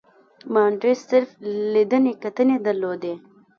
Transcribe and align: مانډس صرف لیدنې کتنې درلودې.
مانډس 0.53 0.99
صرف 1.09 1.29
لیدنې 1.73 2.13
کتنې 2.23 2.57
درلودې. 2.65 3.13